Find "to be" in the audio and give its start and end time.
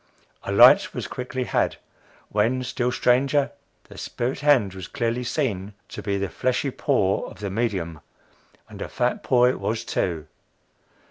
5.89-6.17